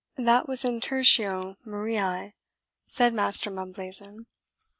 "That 0.17 0.47
was 0.47 0.65
in 0.65 0.81
TERTIO 0.81 1.57
MARIAE," 1.63 2.33
said 2.87 3.13
Master 3.13 3.51
Mumblazen. 3.51 4.25